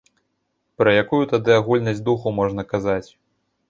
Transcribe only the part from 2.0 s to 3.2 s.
духу можна казаць?